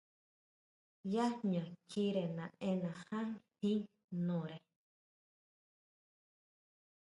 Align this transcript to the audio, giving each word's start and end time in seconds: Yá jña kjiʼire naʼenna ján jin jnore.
Yá 1.13 1.25
jña 1.37 1.63
kjiʼire 1.89 2.23
naʼenna 2.37 2.91
ján 3.05 3.29
jin 3.59 3.81
jnore. 4.17 4.57